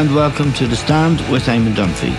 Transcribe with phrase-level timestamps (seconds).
[0.00, 2.14] And welcome to The Stand with Eamon Dunphy.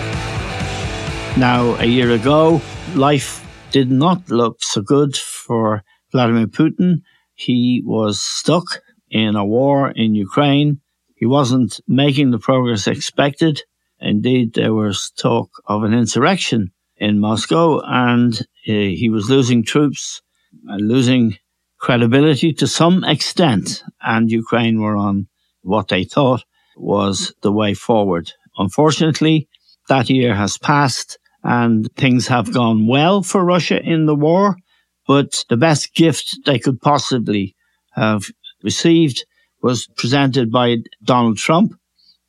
[1.35, 2.61] Now, a year ago,
[2.93, 7.01] life did not look so good for Vladimir Putin.
[7.33, 8.65] He was stuck
[9.09, 10.79] in a war in Ukraine.
[11.15, 13.63] He wasn't making the progress expected.
[13.99, 18.45] Indeed, there was talk of an insurrection in Moscow, and uh,
[19.01, 20.21] he was losing troops,
[20.69, 21.39] uh, losing
[21.79, 25.29] credibility to some extent, and Ukraine were on
[25.63, 26.43] what they thought
[26.81, 28.31] was the way forward.
[28.57, 29.47] Unfortunately,
[29.87, 34.55] that year has passed and things have gone well for Russia in the war,
[35.07, 37.55] but the best gift they could possibly
[37.93, 38.23] have
[38.63, 39.25] received
[39.61, 41.73] was presented by Donald Trump,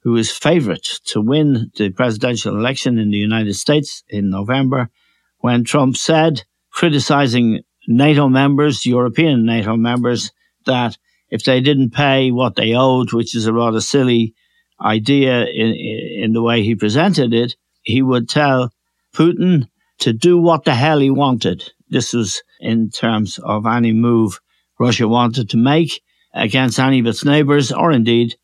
[0.03, 4.91] who is favorite to win the presidential election in the United States in November,
[5.39, 10.33] when Trump said, criticizing NATO members, European NATO members,
[10.66, 10.97] that
[11.31, 14.34] if they didn't pay what they owed, which is a rather silly
[14.83, 15.72] idea in,
[16.25, 18.72] in the way he presented it, he would tell
[19.14, 21.72] Putin to do what the hell he wanted.
[21.88, 24.41] This was in terms of any move
[24.78, 26.03] Russia wanted to make
[26.34, 28.34] against any of its neighbors or indeed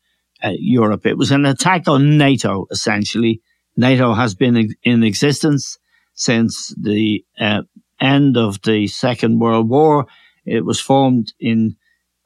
[0.43, 1.05] uh, Europe.
[1.05, 3.41] It was an attack on NATO, essentially.
[3.75, 5.77] NATO has been in existence
[6.13, 7.63] since the uh,
[7.99, 10.05] end of the Second World War.
[10.45, 11.75] It was formed in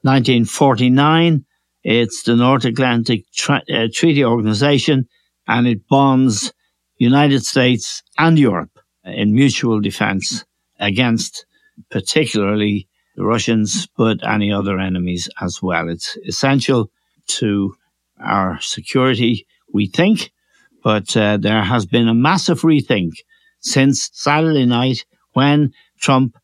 [0.02, 1.44] 1949.
[1.84, 3.60] It's the North Atlantic uh,
[3.92, 5.06] Treaty Organization
[5.46, 6.52] and it bonds
[6.96, 10.44] United States and Europe in mutual defense
[10.80, 11.44] against
[11.90, 15.88] particularly the Russians, but any other enemies as well.
[15.88, 16.90] It's essential
[17.26, 17.74] to
[18.18, 20.32] our security, we think,
[20.82, 23.12] but uh, there has been a massive rethink
[23.60, 26.36] since Saturday night when Trump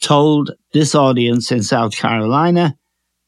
[0.00, 2.76] told this audience in South Carolina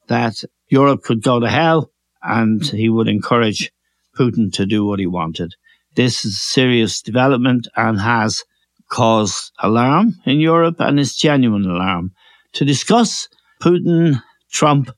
[0.07, 0.35] that
[0.71, 1.91] Europe could go to hell
[2.23, 3.71] and he would encourage
[4.17, 5.53] Putin to do what he wanted.
[5.95, 8.45] This is serious development and has
[8.89, 12.13] caused alarm in Europe and is genuine alarm.
[12.53, 13.27] To discuss
[13.61, 14.89] Putin, Trump,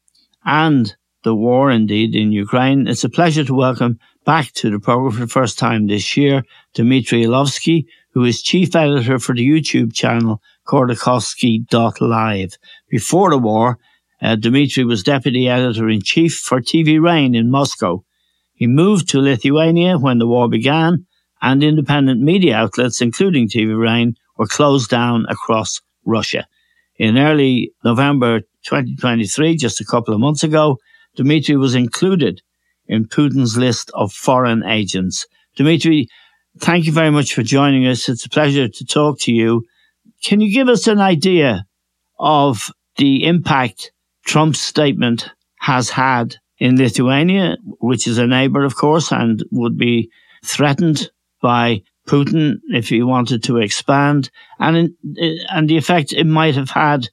[0.46, 5.12] and the war indeed in Ukraine, it's a pleasure to welcome back to the program
[5.12, 6.44] for the first time this year
[6.76, 12.58] Dmitry Elovsky, who is chief editor for the YouTube channel Khodorkovsky.live.
[12.90, 13.80] Before the war,
[14.24, 18.04] uh, Dmitry was deputy editor in chief for TV Rain in Moscow.
[18.54, 21.06] He moved to Lithuania when the war began,
[21.42, 26.48] and independent media outlets, including TV Rain, were closed down across Russia.
[26.98, 30.78] In early November 2023, just a couple of months ago,
[31.18, 32.42] Dmitry was included
[32.88, 35.26] in Putin's list of foreign agents.
[35.58, 36.08] Dmitry,
[36.60, 38.08] thank you very much for joining us.
[38.08, 39.64] It's a pleasure to talk to you.
[40.24, 41.66] Can you give us an idea
[42.20, 43.92] of the impact
[44.26, 45.30] Trump's statement
[45.60, 50.10] has had in Lithuania, which is a neighbor, of course, and would be
[50.46, 51.10] threatened
[51.42, 54.30] by Putin if he wanted to expand,
[54.60, 57.08] and in, eh, and the effect it might have had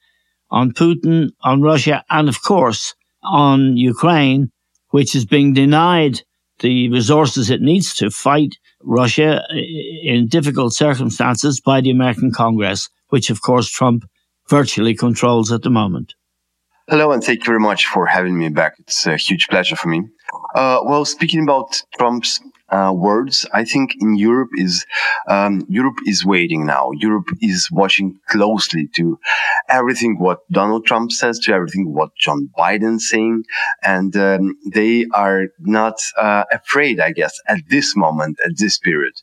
[0.50, 4.50] on Putin, on Russia, and of course on Ukraine,
[4.90, 6.22] which is being denied
[6.58, 9.62] the resources it needs to fight Russia eh,
[10.02, 14.04] in difficult circumstances by the American Congress, which of course Trump
[14.48, 16.14] virtually controls at the moment.
[16.90, 18.74] Hello, and thank you very much for having me back.
[18.80, 20.08] It's a huge pleasure for me.
[20.56, 24.84] Uh, well, speaking about Trump's uh, words, I think in Europe is
[25.28, 26.90] um, Europe is waiting now.
[26.94, 29.20] Europe is watching closely to
[29.68, 33.44] everything what Donald Trump says, to everything what John Biden's saying,
[33.84, 39.14] and um, they are not uh, afraid, I guess, at this moment, at this period.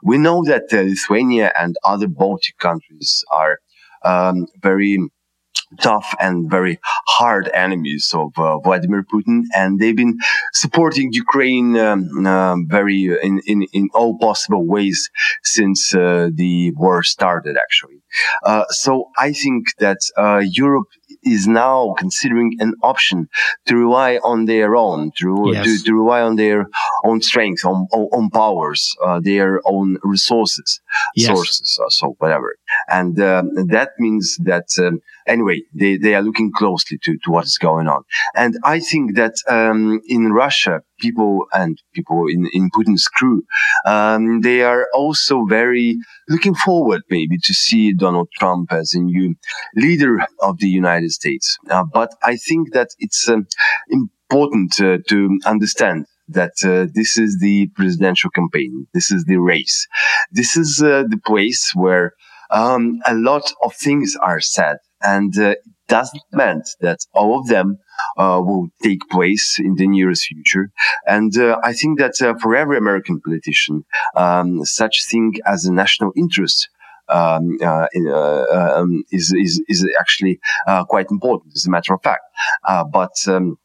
[0.00, 3.58] We know that Lithuania and other Baltic countries are
[4.04, 5.10] um, very
[5.80, 10.18] tough and very hard enemies of uh, Vladimir Putin, and they've been
[10.52, 15.10] supporting Ukraine um, uh, very in, in in all possible ways
[15.42, 17.56] since uh, the war started.
[17.56, 18.00] Actually,
[18.44, 20.88] uh, so I think that uh, Europe
[21.22, 23.28] is now considering an option
[23.66, 25.64] to rely on their own, to, yes.
[25.64, 26.66] to, to, rely on their
[27.04, 30.80] own strength, on, on powers, uh, their own resources,
[31.14, 31.26] yes.
[31.26, 32.56] sources, uh, so whatever.
[32.88, 37.44] And um, that means that, um, anyway, they, they are looking closely to, to what
[37.44, 38.02] is going on.
[38.34, 43.42] And I think that um, in Russia, people and people in, in Putin's crew,
[43.86, 45.96] um, they are also very
[46.28, 49.34] looking forward maybe to see Donald Trump as a new
[49.74, 51.58] leader of the United States.
[51.70, 53.46] Uh, but I think that it's um,
[54.30, 58.86] important uh, to understand that uh, this is the presidential campaign.
[58.92, 59.86] This is the race.
[60.32, 62.14] This is uh, the place where
[62.50, 65.58] um, a lot of things are said and uh, it
[65.88, 67.78] doesn't mean that all of them
[68.18, 70.70] uh, will take place in the nearest future.
[71.06, 73.84] And uh, I think that uh, for every American politician,
[74.16, 76.68] um, such thing as a national interest
[77.08, 82.02] um, uh, uh, um, is, is, is actually uh, quite important, as a matter of
[82.02, 82.22] fact.
[82.92, 83.56] but um,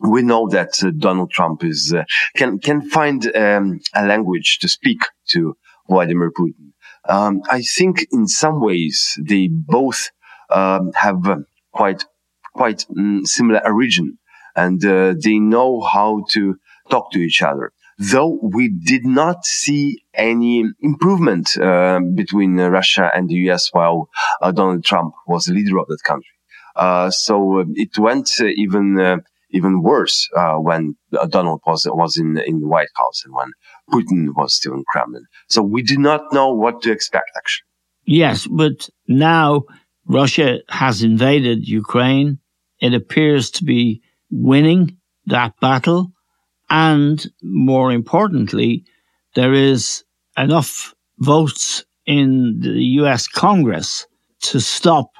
[0.00, 1.94] we know that Donald Trump is
[2.36, 4.98] can can find um, a language to speak
[5.30, 5.56] to
[5.88, 6.72] Vladimir Putin.
[7.08, 10.10] Um, I think in some ways they both
[10.50, 11.22] um, have
[11.72, 12.04] quite
[12.54, 14.18] quite um, similar origin,
[14.56, 16.56] and uh, they know how to
[16.90, 17.72] talk to each other.
[17.98, 24.08] Though we did not see any improvement uh, between Russia and the US while
[24.42, 26.26] uh, Donald Trump was the leader of that country.
[26.74, 30.96] Uh, so uh, it went uh, even even worse when
[31.28, 33.52] Donald was was in in the White House and when
[33.92, 35.26] Putin was still in Kremlin.
[35.48, 37.66] So we did not know what to expect actually.
[38.06, 39.64] Yes, but now
[40.06, 42.38] Russia has invaded Ukraine.
[42.80, 46.12] It appears to be winning that battle.
[46.70, 48.84] And more importantly,
[49.34, 50.04] there is
[50.36, 54.06] enough votes in the US Congress
[54.42, 55.10] to stop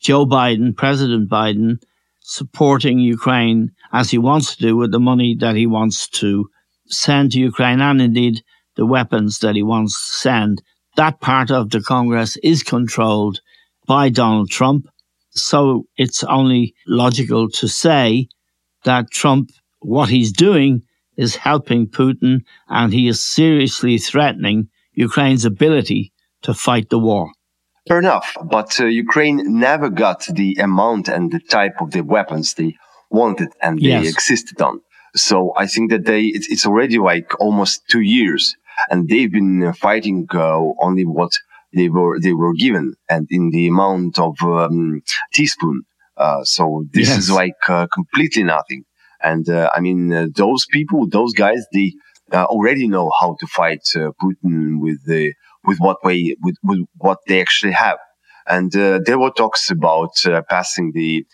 [0.00, 1.78] Joe Biden, President Biden,
[2.20, 6.48] supporting Ukraine as he wants to do with the money that he wants to
[6.88, 8.42] send to Ukraine and indeed
[8.76, 10.62] the weapons that he wants to send.
[10.96, 13.40] That part of the Congress is controlled
[13.86, 14.88] by Donald Trump.
[15.30, 18.28] So it's only logical to say
[18.84, 19.50] that Trump,
[19.80, 20.82] what he's doing
[21.16, 26.12] is helping Putin and he is seriously threatening Ukraine's ability
[26.42, 27.30] to fight the war.
[27.88, 32.54] Fair enough, but uh, Ukraine never got the amount and the type of the weapons
[32.54, 32.74] they
[33.10, 34.08] wanted and they yes.
[34.08, 34.80] existed on.
[35.14, 38.56] So I think that they, it's, it's, already like almost two years
[38.90, 41.32] and they've been fighting uh, only what
[41.74, 45.02] they were they were given and in the amount of um,
[45.32, 45.82] teaspoon.
[46.16, 47.18] Uh, so this yes.
[47.18, 48.84] is like uh, completely nothing.
[49.22, 51.92] And uh, I mean, uh, those people, those guys, they
[52.32, 55.34] uh, already know how to fight uh, Putin with the
[55.64, 57.98] with what way with, with what they actually have.
[58.48, 60.12] And there were talks about
[60.48, 61.26] passing the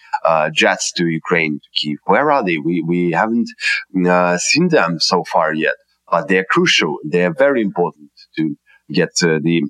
[0.54, 1.98] jets to Ukraine to Kiev.
[2.06, 2.56] Where are they?
[2.56, 3.48] We we haven't
[4.40, 5.74] seen them so far yet,
[6.10, 6.96] but they're crucial.
[7.04, 8.56] They are very important to
[8.90, 9.62] get the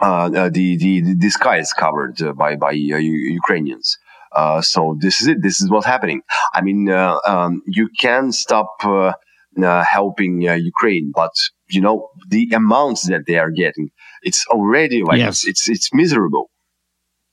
[0.00, 3.96] the, the, the sky is covered uh, by, by Ukrainians.
[4.34, 5.42] Uh, so this is it.
[5.42, 6.22] This is what's happening.
[6.52, 9.12] I mean, uh, um, you can stop uh,
[9.56, 11.30] helping Ukraine, but
[11.68, 13.90] you know the amounts that they are getting.
[14.22, 15.44] It's already like yes.
[15.44, 16.50] it's, it's it's miserable.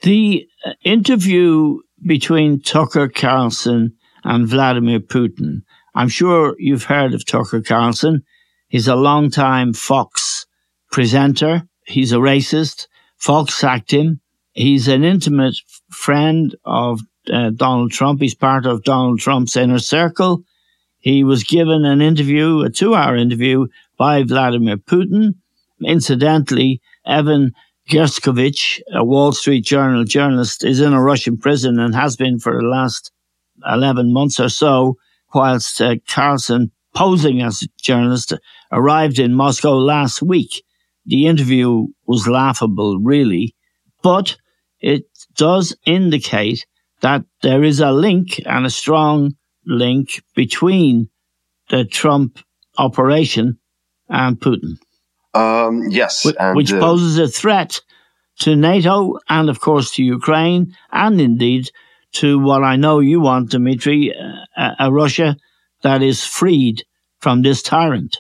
[0.01, 0.47] The
[0.83, 5.61] interview between Tucker Carlson and Vladimir Putin.
[5.95, 8.21] I'm sure you've heard of Tucker Carlson.
[8.67, 10.45] He's a long-time Fox
[10.91, 11.63] presenter.
[11.85, 12.87] He's a racist.
[13.17, 14.19] Fox sacked him.
[14.53, 15.55] He's an intimate
[15.89, 18.21] friend of uh, Donald Trump.
[18.21, 20.43] He's part of Donald Trump's inner circle.
[20.99, 25.35] He was given an interview, a two hour interview by Vladimir Putin.
[25.83, 27.53] Incidentally, Evan
[27.89, 32.53] Gershkovich, a Wall Street Journal journalist, is in a Russian prison and has been for
[32.53, 33.11] the last
[33.65, 34.97] 11 months or so,
[35.33, 38.33] whilst uh, Carlson, posing as a journalist,
[38.71, 40.63] arrived in Moscow last week
[41.05, 43.55] the interview was laughable, really,
[44.01, 44.37] but
[44.79, 45.03] it
[45.35, 46.65] does indicate
[47.01, 51.09] that there is a link and a strong link between
[51.69, 52.39] the Trump
[52.77, 53.59] operation
[54.09, 54.77] and Putin.
[55.33, 56.25] Um, yes.
[56.25, 57.81] Which, and, which uh, poses a threat
[58.39, 61.71] to NATO and, of course, to Ukraine and indeed
[62.13, 64.13] to what I know you want, Dmitry,
[64.57, 65.37] uh, a Russia
[65.81, 66.83] that is freed
[67.19, 68.17] from this tyrant.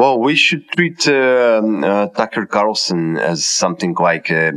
[0.00, 4.52] Well, we should treat uh, uh, Tucker Carlson as something like uh,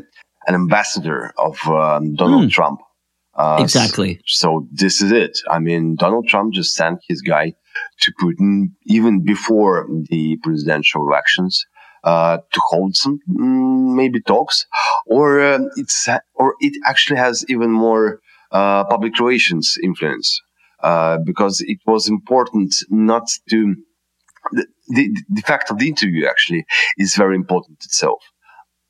[0.48, 2.50] an ambassador of um, Donald mm.
[2.50, 2.80] Trump.
[3.36, 4.22] Uh, exactly.
[4.26, 5.38] So, so this is it.
[5.52, 7.56] I mean, Donald Trump just sent his guy
[8.04, 11.66] to Putin even before the presidential elections.
[12.06, 14.66] Uh, to hold some mm, maybe talks,
[15.08, 18.20] or uh, it's or it actually has even more
[18.52, 20.42] uh, public relations influence
[20.84, 23.76] uh, because it was important not to
[24.52, 26.66] the, the, the fact of the interview actually
[26.98, 28.22] is very important itself.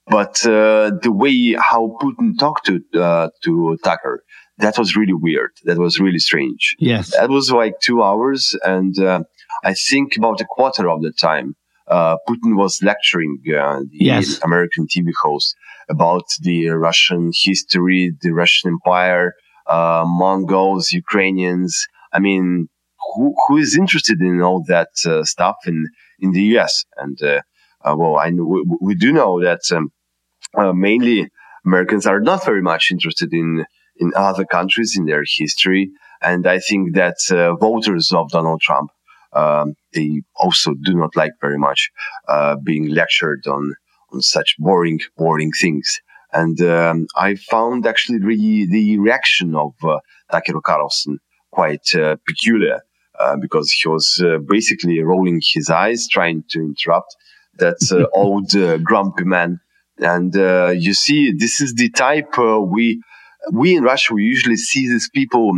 [0.07, 4.23] But uh, the way how Putin talked to uh, to Tucker,
[4.57, 5.51] that was really weird.
[5.63, 6.75] That was really strange.
[6.77, 9.23] Yes, that was like two hours, and uh,
[9.63, 11.55] I think about a quarter of the time,
[11.87, 14.41] uh, Putin was lecturing uh, the yes.
[14.43, 15.55] American TV host
[15.89, 19.33] about the Russian history, the Russian Empire,
[19.67, 21.87] uh, Mongols, Ukrainians.
[22.11, 22.67] I mean,
[23.13, 25.87] who who is interested in all that uh, stuff in
[26.19, 26.85] in the U.S.
[26.97, 27.41] and uh,
[27.83, 29.91] uh, well, I we, we, do know that um,
[30.57, 31.29] uh, mainly
[31.65, 33.65] Americans are not very much interested in
[33.97, 35.91] in other countries in their history,
[36.21, 38.89] and I think that uh, voters of Donald Trump
[39.33, 41.89] um, they also do not like very much
[42.27, 43.73] uh, being lectured on
[44.11, 45.99] on such boring boring things.
[46.31, 49.99] And um, I found actually the, the reaction of uh,
[50.31, 51.19] Tucker Carlson
[51.51, 52.81] quite uh, peculiar
[53.23, 57.15] uh, because he was uh, basically rolling his eyes, trying to interrupt
[57.57, 59.59] that uh, old uh, grumpy man.
[59.99, 60.33] And
[60.81, 63.01] you see, this is the type we
[63.51, 65.51] we in Russia we usually see these people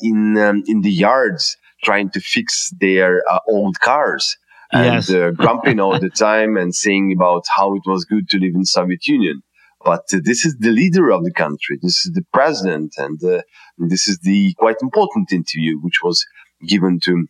[0.00, 4.36] in um, in the yards trying to fix their old cars
[4.72, 5.34] and yes.
[5.36, 9.06] grumping all the time and saying about how it was good to live in Soviet
[9.06, 9.42] Union
[9.86, 11.78] but uh, this is the leader of the country.
[11.80, 12.94] This is the president.
[12.98, 13.42] And uh,
[13.78, 16.26] this is the quite important interview, which was
[16.66, 17.26] given to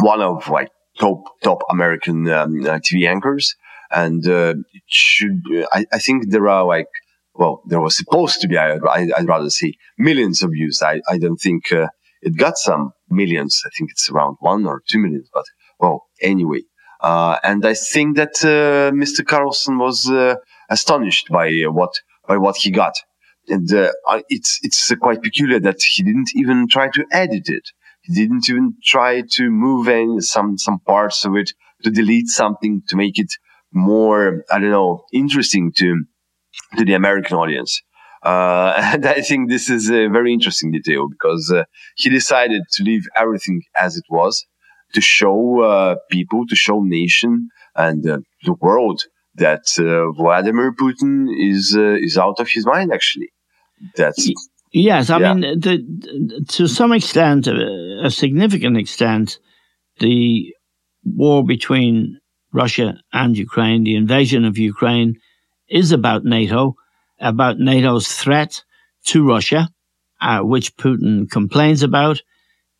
[0.00, 3.54] one of like top, top American um, uh, TV anchors.
[3.90, 6.86] And uh, it should, I, I, think there are like,
[7.34, 10.80] well, there was supposed to be, I, would rather say millions of views.
[10.82, 11.88] I, I don't think uh,
[12.22, 13.60] it got some millions.
[13.66, 15.44] I think it's around one or two millions, but
[15.80, 16.60] well, anyway.
[17.00, 19.26] Uh, and I think that Mr.
[19.26, 20.08] Carlson was
[20.70, 21.92] astonished by uh, what
[22.26, 22.94] by what he got.
[23.48, 23.90] And uh,
[24.28, 27.68] it's it's quite peculiar that he didn't even try to edit it.
[28.12, 31.52] Didn't even try to move in some some parts of it
[31.84, 33.32] to delete something to make it
[33.72, 36.04] more I don't know interesting to
[36.76, 37.82] to the American audience.
[38.22, 41.64] Uh, and I think this is a very interesting detail because uh,
[41.96, 44.46] he decided to leave everything as it was
[44.94, 49.02] to show uh, people, to show nation and uh, the world
[49.36, 52.92] that uh, Vladimir Putin is uh, is out of his mind.
[52.92, 53.30] Actually,
[53.96, 54.28] that's
[54.70, 55.10] yes.
[55.10, 55.34] I yeah.
[55.34, 57.54] mean, the, to some extent, uh,
[58.02, 59.38] a significant extent,
[59.98, 60.54] the
[61.04, 62.18] war between
[62.52, 65.20] Russia and Ukraine, the invasion of Ukraine,
[65.68, 66.74] is about NATO,
[67.20, 68.62] about NATO's threat
[69.06, 69.68] to Russia,
[70.20, 72.22] uh, which Putin complains about.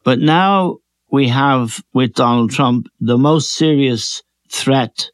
[0.04, 0.78] But now
[1.10, 5.10] we have with Donald Trump the most serious threat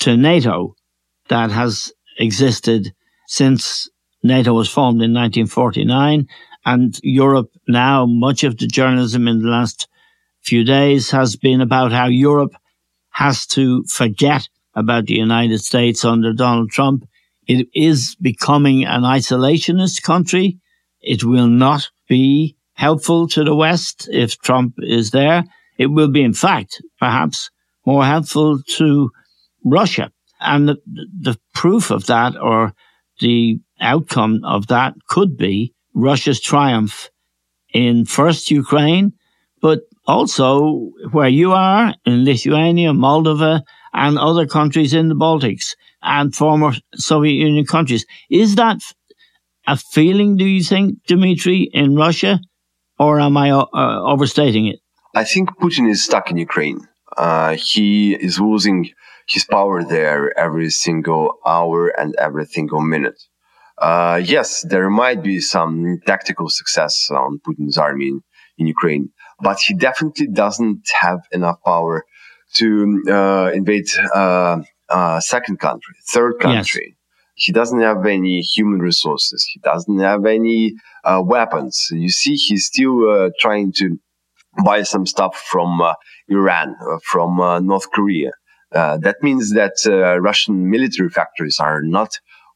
[0.00, 0.74] to NATO
[1.28, 2.92] that has existed
[3.26, 3.88] since
[4.28, 6.28] NATO was formed in 1949.
[6.64, 9.88] And Europe now, much of the journalism in the last
[10.42, 12.54] few days has been about how Europe
[13.10, 17.04] has to forget about the United States under Donald Trump.
[17.46, 20.58] It is becoming an isolationist country.
[21.00, 25.44] It will not be helpful to the West if Trump is there.
[25.78, 27.50] It will be, in fact, perhaps
[27.86, 29.10] more helpful to
[29.64, 32.72] Russia and the, the proof of that or
[33.20, 37.10] the outcome of that could be Russia's triumph
[37.72, 39.12] in first Ukraine,
[39.60, 46.34] but also where you are in Lithuania, Moldova, and other countries in the Baltics and
[46.34, 48.06] former Soviet Union countries.
[48.30, 48.80] Is that
[49.66, 52.40] a feeling, do you think, Dimitri, in Russia,
[52.98, 54.80] or am I uh, overstating it?
[55.14, 56.86] I think Putin is stuck in Ukraine.
[57.16, 58.90] Uh, he is losing
[59.28, 63.20] his power there every single hour and every single minute.
[63.76, 68.20] Uh, yes, there might be some tactical success on Putin's army in,
[68.56, 72.04] in Ukraine, but he definitely doesn't have enough power
[72.54, 74.58] to uh, invade uh,
[74.88, 76.86] a second country, third country.
[76.88, 76.94] Yes.
[77.34, 79.46] He doesn't have any human resources.
[79.52, 81.86] He doesn't have any uh, weapons.
[81.92, 83.96] You see, he's still uh, trying to
[84.64, 85.94] buy some stuff from uh,
[86.28, 88.32] Iran, from North Korea.
[88.74, 92.10] Uh, that means that uh, Russian military factories are not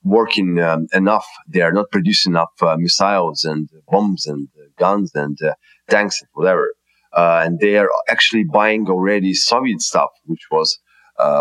[0.05, 1.27] working um, enough.
[1.49, 5.55] They are not producing enough uh, missiles and bombs and guns and uh,
[5.89, 6.75] tanks and whatever.
[7.17, 10.79] Uh, and they are actually buying already Soviet stuff, which was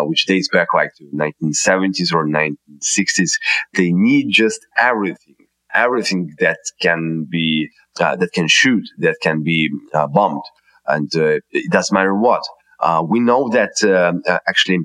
[0.03, 3.31] which dates back like to 1970s or 1960s.
[3.73, 5.35] They need just everything,
[5.73, 9.69] everything that can be that can shoot, that can be
[10.13, 10.43] bombed,
[10.87, 12.43] and it doesn't matter what.
[12.81, 14.79] Uh, we know that um, uh, actually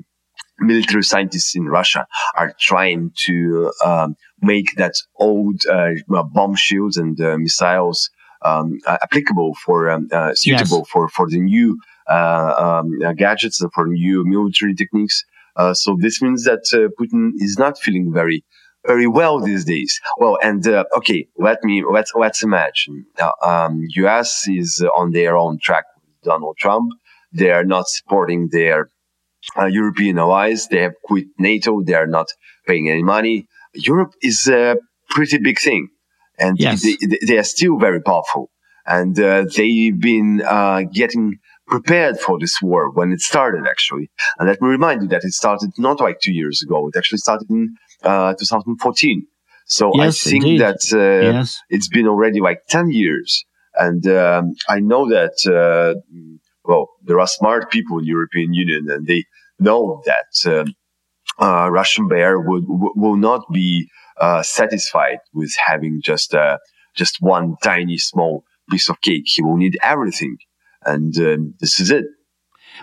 [0.59, 7.17] military scientists in Russia are trying to um, make that old uh, bomb shields and
[7.39, 8.09] missiles
[8.43, 10.89] um, applicable for um, suitable yes.
[10.91, 11.77] for for the new
[12.09, 15.23] um, gadgets and for new military techniques.
[15.73, 16.63] so this means that
[16.99, 18.43] Putin is not feeling very
[18.87, 19.99] very well these days.
[20.17, 23.05] Well, and uh, okay, let me let's let's imagine.
[23.19, 24.47] Uh, um, U.S.
[24.47, 26.93] is on their own track with Donald Trump.
[27.31, 28.89] They are not supporting their
[29.57, 30.67] uh, European allies.
[30.67, 31.81] They have quit NATO.
[31.83, 32.27] They are not
[32.65, 33.47] paying any money.
[33.73, 34.77] Europe is a
[35.09, 35.89] pretty big thing,
[36.39, 36.81] and yes.
[36.81, 38.49] they, they, are still very powerful.
[38.85, 44.09] And uh, they've been uh, getting prepared for this war when it started, actually.
[44.39, 46.87] And let me remind you that it started not like two years ago.
[46.87, 49.27] It actually started in uh, 2014.
[49.65, 50.61] So yes, I think indeed.
[50.61, 51.59] that uh, yes.
[51.69, 53.45] it's been already like 10 years.
[53.75, 55.99] And um, I know that, uh,
[56.67, 59.23] well, there are smart people in European Union and they
[59.57, 60.75] know that um,
[61.39, 66.57] uh, Russian bear would, will not be uh, satisfied with having just, uh,
[66.95, 69.23] just one tiny small piece of cake.
[69.25, 70.37] He will need everything.
[70.85, 72.05] And um, this is it.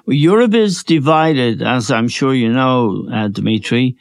[0.07, 3.97] Well, Europe is divided, as I'm sure you know, uh, Dmitry.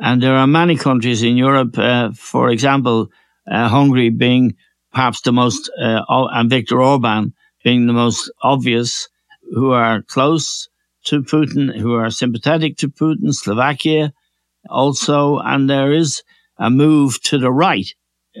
[0.00, 3.08] And there are many countries in Europe, uh, for example,
[3.50, 4.56] uh, Hungary being
[4.92, 9.08] perhaps the most, uh, and Viktor Orban being the most obvious,
[9.52, 10.68] who are close
[11.04, 14.12] to Putin, who are sympathetic to Putin, Slovakia
[14.68, 16.22] also, and there is
[16.58, 17.94] a move to the right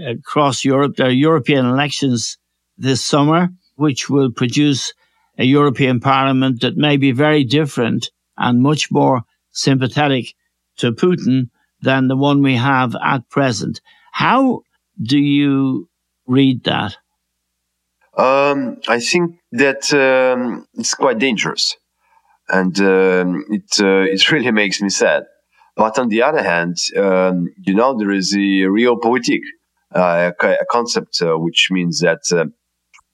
[0.06, 0.96] across Europe.
[0.96, 2.36] There are European elections
[2.76, 4.92] this summer, which will produce
[5.38, 9.22] a European Parliament that may be very different and much more
[9.52, 10.34] sympathetic
[10.78, 11.50] to Putin
[11.80, 13.80] than the one we have at present.
[14.12, 14.62] How
[15.00, 15.88] do you
[16.26, 16.96] read that?
[18.18, 21.76] Um, I think that um, it's quite dangerous,
[22.48, 25.24] and um, it uh, it really makes me sad.
[25.76, 29.42] But on the other hand, um, you know, there is a realpolitik,
[29.94, 32.46] uh, a concept uh, which means that uh,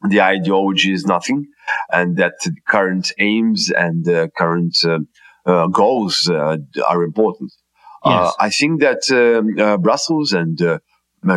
[0.08, 1.48] the ideology is nothing,
[1.92, 5.00] and that the current aims and the current uh,
[5.44, 7.52] uh, goals are important.
[8.06, 8.34] Yes.
[8.38, 10.58] I think that um, Brussels and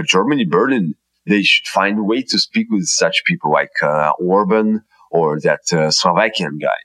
[0.05, 0.95] Germany, Berlin,
[1.27, 5.61] they should find a way to speak with such people like uh, Orban or that
[5.71, 6.79] uh, Slovakian guy.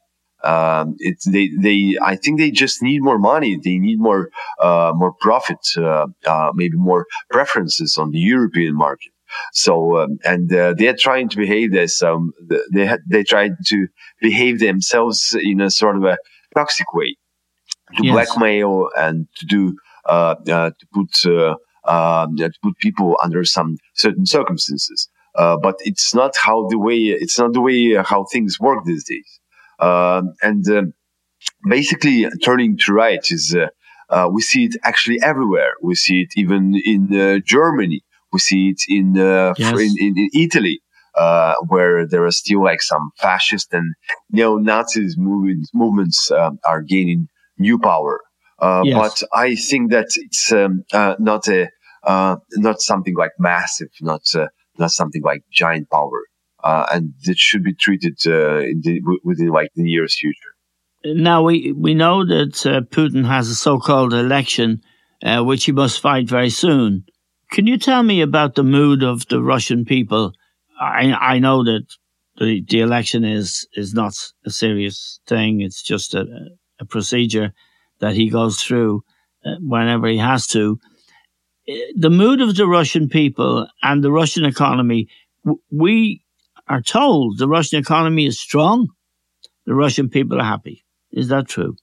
[0.45, 3.59] Um, it's they they I think they just need more money.
[3.63, 9.13] They need more uh, more profit, uh, uh, maybe more preferences on the European market.
[9.53, 12.33] So um, and uh, they're trying to behave as um,
[12.73, 13.87] they they try to
[14.21, 16.19] behave themselves in a sort of a
[16.57, 17.17] toxic way
[17.97, 18.13] to yes.
[18.13, 19.77] blackmail and to do
[20.09, 21.13] to put
[21.85, 25.09] um, to put people under some certain circumstances.
[25.35, 29.05] Uh, but it's not how the way it's not the way how things work these
[29.05, 29.40] days.
[29.79, 30.92] Um, and um,
[31.68, 33.68] basically, turning to right is uh,
[34.11, 35.73] uh, we see it actually everywhere.
[35.83, 38.03] We see it even in uh, Germany.
[38.33, 39.73] We see it in uh, yes.
[39.73, 40.81] in, in, in, Italy.
[41.14, 43.95] Uh, where there are still like some fascist and
[44.31, 48.18] neo-Nazis movements, movements um, are gaining new power.
[48.62, 48.96] Uh, yes.
[48.96, 51.68] But I think that it's um, uh, not a
[52.05, 54.46] uh, not something like massive, not uh,
[54.79, 56.22] not something like giant power,
[56.62, 60.55] uh, and it should be treated the, within like the nearest future.
[61.05, 62.53] Now we we know that
[62.92, 64.83] Putin has a so-called election,
[65.25, 67.05] which he must fight very soon.
[67.51, 70.35] Can you tell me about the mood of the Russian people?
[70.81, 71.87] I I know that
[72.37, 74.14] the the election is is not
[74.46, 75.62] a serious thing.
[75.62, 76.25] It's just a,
[76.79, 77.53] a procedure
[78.03, 79.03] that he goes through
[79.47, 80.79] uh, whenever he has to.
[81.69, 85.09] Uh, the mood of the Russian people and the Russian economy,
[85.71, 86.23] we
[86.69, 88.88] are told the Russian economy is strong.
[89.67, 90.85] The Russian people are happy.
[91.12, 91.77] Is that true?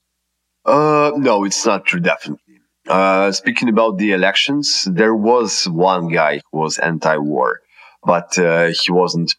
[0.66, 2.60] Uh, no, it's not true, definitely.
[2.86, 7.60] Uh, speaking about the elections, there was one guy who was anti-war,
[8.04, 9.34] but uh, he wasn't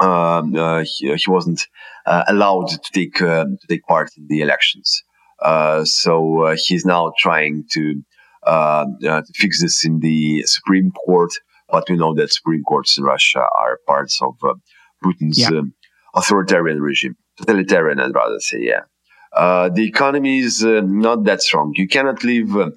[0.00, 1.66] um, uh, he, he, wasn't
[2.06, 5.02] allowed to take to take part in the elections.
[5.40, 8.02] Uh, so uh, he's now trying to,
[8.44, 11.30] uh, to fix this in the Supreme Court.
[11.70, 14.36] But we know that Supreme Courts in Russia are parts of
[15.04, 15.58] Putin's yeah.
[15.58, 15.74] um,
[16.14, 18.82] authoritarian regime, totalitarian, I'd rather say, yeah.
[19.32, 21.74] Uh, the economy is uh, not that strong.
[21.76, 22.70] You cannot live uh,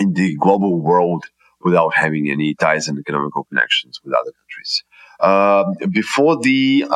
[0.00, 1.26] in the global world
[1.60, 5.92] without having any ties and economical connections with other countries.
[5.92, 6.86] before the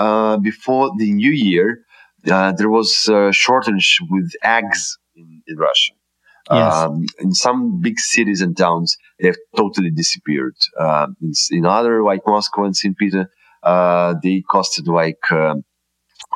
[0.43, 1.85] before the new year,
[2.31, 5.93] uh, there was a shortage with eggs in, in Russia.
[6.51, 6.75] Yes.
[6.75, 10.57] Um, in some big cities and towns, they have totally disappeared.
[10.79, 12.97] Uh, in, in, other, like Moscow and St.
[12.97, 13.31] Peter,
[13.63, 15.65] uh, they costed like um,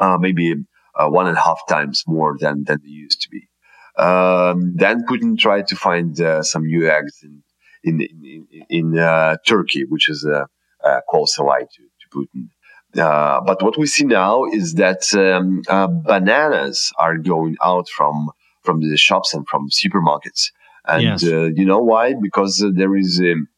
[0.01, 0.55] uh, maybe
[0.95, 3.49] uh, one and a half times more than, than they used to be.
[3.97, 7.43] Um, then Putin tried to find uh, some new eggs in
[7.85, 10.47] in in, in uh, Turkey, which is a,
[10.87, 12.49] a close ally to, to Putin.
[12.97, 18.29] Uh, but what we see now is that um, uh, bananas are going out from
[18.63, 20.51] from the shops and from supermarkets,
[20.87, 21.25] and Yes.
[21.25, 22.15] uh, you know why?
[22.21, 23.49] Because uh, there is um,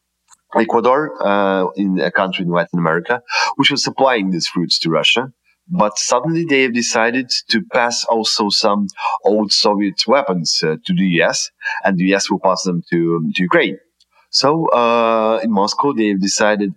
[0.55, 3.21] Ecuador, uh, in a country in Latin America,
[3.57, 5.31] which was supplying these fruits to Russia.
[5.67, 8.87] But suddenly they have decided to pass also some
[9.25, 11.49] old Soviet weapons uh, to the US,
[11.83, 13.77] and the US will pass them to, to Ukraine.
[14.29, 16.73] So uh, in Moscow, they have decided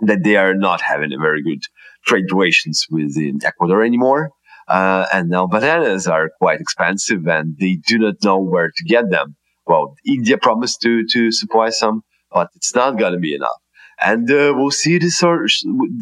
[0.00, 1.62] that they are not having a very good
[2.06, 4.30] trade relations with Ecuador anymore.
[4.68, 9.10] Uh, and now bananas are quite expensive and they do not know where to get
[9.10, 9.36] them.
[9.66, 13.60] Well, India promised to, to supply some, but it's not going to be enough.
[14.02, 15.50] And uh, we'll see this sort,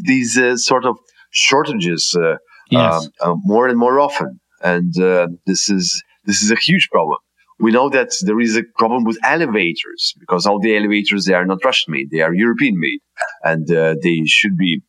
[0.04, 0.96] these uh, sort of
[1.30, 2.36] shortages uh,
[2.70, 3.04] Yes.
[3.20, 4.40] um, uh, more and more often.
[4.62, 7.18] And uh, this is this is a huge problem.
[7.58, 11.44] We know that there is a problem with elevators because all the elevators they are
[11.44, 13.00] not Russian made; they are European made,
[13.42, 14.80] and uh, they should be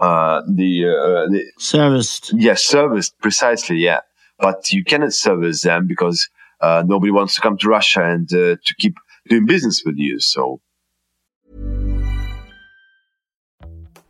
[0.00, 2.32] uh, the, uh, the Serviced.
[2.34, 3.76] yes serviced precisely.
[3.78, 4.00] Yeah,
[4.38, 6.28] but you cannot service them because
[6.60, 8.96] uh, nobody wants to come to Russia and uh, to keep
[9.28, 10.20] doing business with you.
[10.20, 10.60] So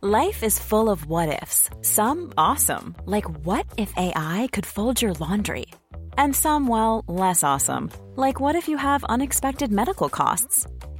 [0.01, 1.67] Life is full of what ifs.
[1.81, 5.65] Some awesome, like what if AI could fold your laundry?
[6.15, 10.67] And some, well, less awesome, like what if you have unexpected medical costs?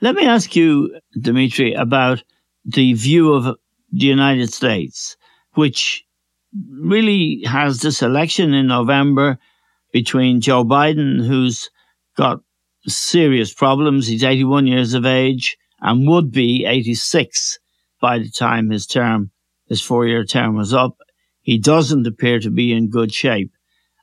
[0.00, 2.24] Let me ask you, Dimitri, about
[2.64, 5.16] the view of the United States,
[5.54, 6.04] which
[6.68, 9.38] really has this election in November
[9.92, 11.70] between Joe Biden, who's
[12.16, 12.40] got
[12.86, 14.06] serious problems.
[14.06, 17.58] He's 81 years of age and would be 86
[18.00, 19.30] by the time his term,
[19.68, 20.96] his four year term was up.
[21.42, 23.52] He doesn't appear to be in good shape.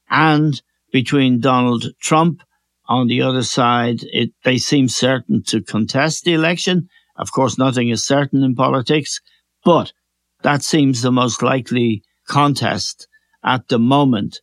[0.10, 2.42] And between Donald Trump
[2.88, 6.90] on the other side, it, they seem certain to contest the election.
[7.16, 9.22] Of course, nothing is certain in politics,
[9.64, 9.94] but
[10.42, 13.08] that seems the most likely contest
[13.44, 14.42] at the moment.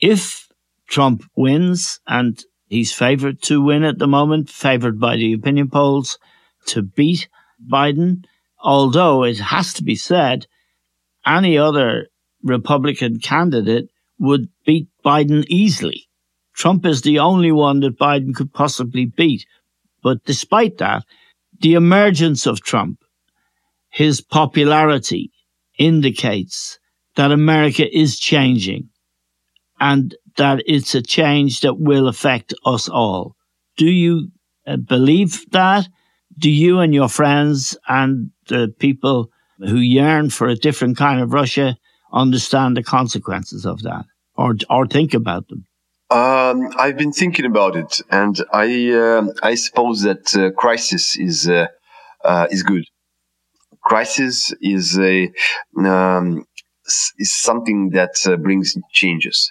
[0.00, 0.48] If
[0.88, 6.18] Trump wins, and he's favored to win at the moment, favored by the opinion polls
[6.66, 7.28] to beat
[7.70, 8.24] Biden,
[8.62, 10.46] although it has to be said,
[11.26, 12.08] any other
[12.42, 16.08] Republican candidate would beat Biden easily.
[16.52, 19.46] Trump is the only one that Biden could possibly beat.
[20.02, 21.04] But despite that,
[21.60, 22.98] the emergence of Trump,
[23.88, 25.30] his popularity
[25.78, 26.80] indicates
[27.14, 28.88] that America is changing
[29.78, 33.36] and that it's a change that will affect us all.
[33.76, 34.32] Do you
[34.66, 35.88] uh, believe that?
[36.36, 41.32] Do you and your friends and the people who yearn for a different kind of
[41.32, 41.76] Russia
[42.12, 44.04] understand the consequences of that
[44.36, 45.66] or, or think about them?
[46.08, 51.48] Um, I've been thinking about it, and I uh, I suppose that uh, crisis is
[51.48, 51.66] uh,
[52.24, 52.84] uh is good.
[53.82, 55.32] Crisis is a
[55.76, 56.44] um,
[57.18, 59.50] is something that uh, brings changes,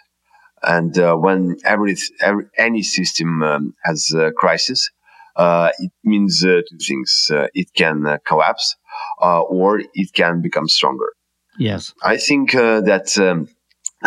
[0.64, 4.90] and uh, when every, every, any system um, has a crisis,
[5.38, 8.78] it means two things: it can collapse,
[9.20, 11.12] or it can become stronger.
[11.60, 13.44] Yes, I think that.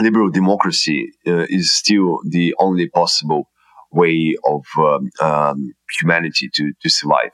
[0.00, 3.48] Liberal democracy uh, is still the only possible
[3.90, 7.32] way of um, um, humanity to, to survive.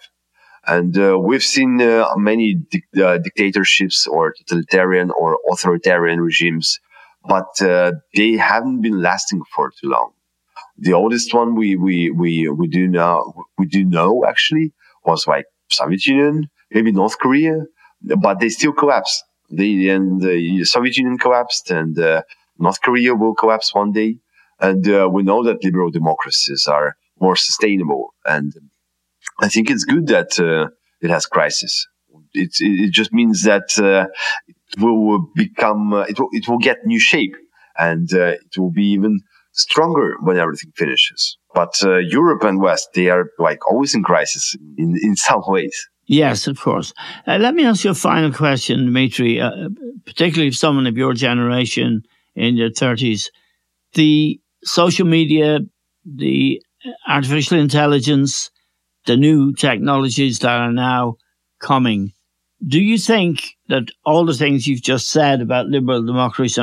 [0.67, 6.81] And uh, we've seen uh, many di- uh, dictatorships or totalitarian or authoritarian regimes,
[7.29, 10.13] but uh, they haven't been lasting for too long.
[10.79, 14.73] The oldest one we, we, we, we do know, we do know actually
[15.05, 17.59] was like Soviet Union, maybe North Korea,
[18.23, 19.23] but they still collapsed.
[19.51, 22.23] They, and the Soviet Union collapsed and uh,
[22.59, 24.19] North Korea will collapse one day.
[24.61, 28.15] And uh, we know that liberal democracies are more sustainable.
[28.25, 28.53] And
[29.41, 31.87] I think it's good that uh, it has crisis.
[32.33, 34.07] It, it just means that uh,
[34.47, 37.35] it will become, uh, it, will, it will get new shape
[37.77, 39.21] and uh, it will be even
[39.53, 41.39] stronger when everything finishes.
[41.55, 45.89] But uh, Europe and West, they are like always in crisis in, in some ways.
[46.07, 46.93] Yes, of course.
[47.27, 49.41] Uh, let me ask you a final question, Dmitry.
[49.41, 49.69] Uh,
[50.05, 52.03] particularly if someone of your generation
[52.35, 53.27] in your 30s.
[53.95, 55.61] The social media,
[56.05, 56.61] the
[57.07, 58.51] artificial intelligence,
[59.07, 61.17] the new technologies that are now
[61.61, 62.13] coming.
[62.67, 66.63] Do you think that all the things you've just said about liberal democracy,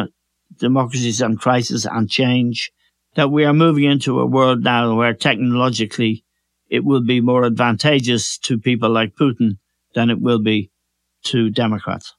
[0.59, 2.71] democracies and crisis and change,
[3.15, 6.23] that we are moving into a world now where technologically
[6.69, 9.57] it will be more advantageous to people like Putin
[9.93, 10.71] than it will be
[11.25, 12.15] to Democrats?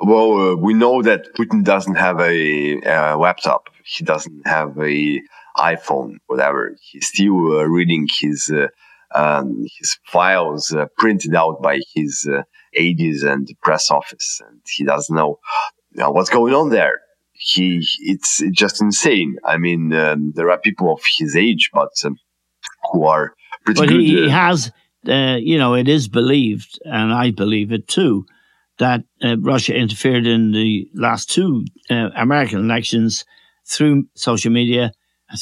[0.00, 3.68] Well, uh, we know that Putin doesn't have a, a, laptop.
[3.84, 5.20] He doesn't have a
[5.56, 6.76] iPhone, whatever.
[6.80, 8.68] He's still uh, reading his uh,
[9.14, 12.42] um, his files uh, printed out by his uh,
[12.74, 15.40] aides and press office, and he doesn't know,
[15.94, 17.00] know, what's going on there.
[17.32, 19.36] He it's just insane.
[19.44, 22.16] I mean, um, there are people of his age, but um,
[22.92, 23.34] who are
[23.64, 24.00] pretty but good.
[24.00, 24.70] he, he has,
[25.08, 28.26] uh, you know, it is believed, and I believe it too
[28.78, 33.24] that uh, Russia interfered in the last two uh, American elections
[33.66, 34.92] through social media,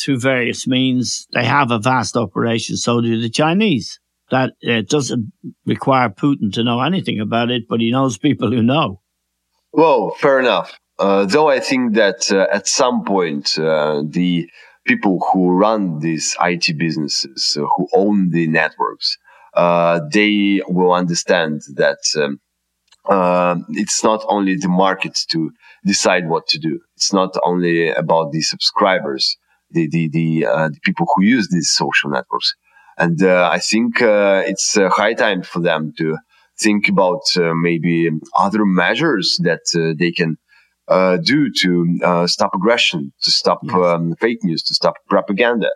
[0.03, 1.27] through various means.
[1.33, 4.01] They have a vast operation, so do the Chinese.
[4.31, 5.33] That uh, doesn't
[5.67, 9.01] require Putin to know anything about it, but he knows people who know.
[9.73, 10.77] Well, fair enough.
[10.99, 14.49] Uh, though I think that uh, at some point, uh, the
[14.87, 19.19] people who run these IT businesses, who own the networks,
[19.55, 22.41] they will understand that um,
[23.09, 25.51] uh, it's not only the market to
[25.85, 26.81] decide what to do.
[26.97, 29.37] It's not only about the subscribers,
[29.71, 32.55] the the the, uh, the people who use these social networks.
[32.99, 36.17] And uh, I think uh, it's high time for them to
[36.59, 40.39] think about uh, maybe other measures that uh, they can
[41.23, 43.75] do to stop aggression, to stop yes.
[43.75, 45.71] um, fake news, to stop propaganda.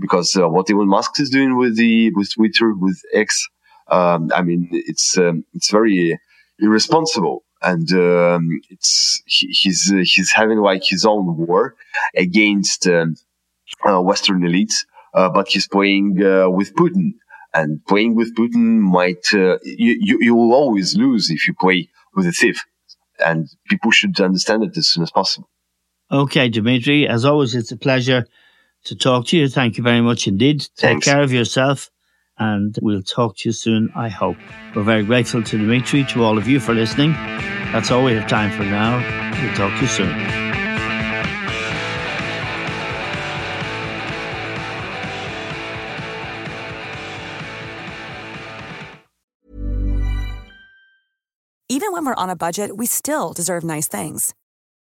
[0.00, 3.46] Because what Elon Musk is doing with the with Twitter, with X,
[3.88, 6.18] um, I mean, it's um, it's very
[6.62, 11.74] irresponsible and um, it's he, he's uh, he's having like his own war
[12.16, 13.16] against um,
[13.86, 17.12] uh, Western elites, uh, but he's playing uh, with Putin,
[17.54, 21.88] and playing with Putin might uh, you, you you will always lose if you play
[22.14, 22.64] with a thief,
[23.24, 25.48] and people should understand it as soon as possible.
[26.10, 28.26] Okay, Dimitri, as always, it's a pleasure
[28.84, 29.48] to talk to you.
[29.48, 30.60] Thank you very much indeed.
[30.60, 31.06] Take Thanks.
[31.06, 31.91] care of yourself
[32.42, 34.36] and we'll talk to you soon, I hope.
[34.74, 37.12] We're very grateful to Dimitri, to all of you for listening.
[37.72, 38.92] That's all we have time for now.
[39.40, 40.16] We'll talk to you soon.
[51.68, 54.34] Even when we're on a budget, we still deserve nice things.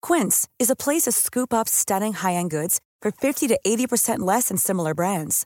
[0.02, 4.20] Quince is a place to scoop up stunning high end goods for 50 to 80%
[4.20, 5.46] less than similar brands.